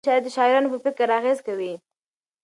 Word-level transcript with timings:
ټولنیز 0.05 0.11
شرایط 0.11 0.25
د 0.25 0.35
شاعرانو 0.35 0.71
په 0.73 0.79
فکر 0.85 1.07
اغېز 1.19 1.39
کوي. 1.47 1.73